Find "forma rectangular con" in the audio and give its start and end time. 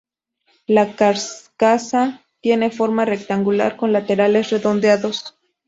2.71-3.93